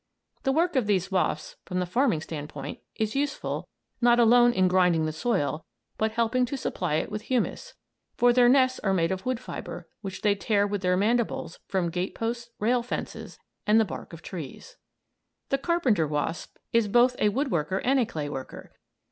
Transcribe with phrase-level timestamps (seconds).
[0.41, 3.67] The work of these wasps, from the farming standpoint, is useful
[4.01, 5.63] not alone in grinding the soil,
[5.99, 7.75] but helping to supply it with humus;
[8.17, 11.91] for their nests are made of wood fibre, which they tear with their mandibles from
[11.91, 13.37] gateposts, rail fences,
[13.67, 14.75] and the bark of trees.
[15.51, 16.57] [Illustration: NESTS OF MASON WASPS] The carpenter wasp
[16.87, 18.71] is both a wood worker and a clay worker.